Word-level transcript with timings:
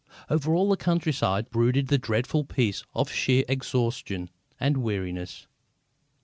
Over 0.31 0.55
all 0.55 0.67
the 0.67 0.77
countryside 0.77 1.51
brooded 1.51 1.89
the 1.89 1.99
dreadful 1.99 2.43
peace 2.43 2.83
of 2.95 3.11
sheer 3.11 3.43
exhaustion 3.47 4.31
and 4.59 4.77
weariness. 4.77 5.45